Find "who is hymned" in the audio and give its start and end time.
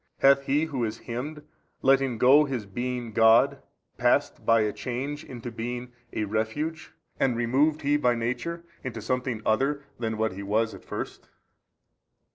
0.65-1.43